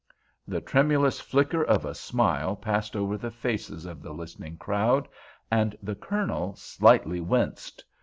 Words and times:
The 0.47 0.61
tremulous 0.61 1.19
flicker 1.19 1.63
of 1.63 1.85
a 1.85 1.93
smile 1.93 2.55
passed 2.55 2.95
over 2.95 3.17
the 3.19 3.29
faces 3.29 3.85
of 3.85 4.01
the 4.01 4.13
listening 4.13 4.57
crowd, 4.57 5.07
and 5.51 5.77
the 5.79 5.93
Colonel 5.93 6.55
slightly 6.55 7.19
winced. 7.21 7.83